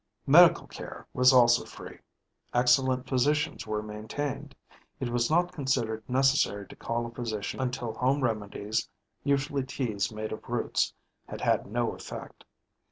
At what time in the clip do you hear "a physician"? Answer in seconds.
7.05-7.59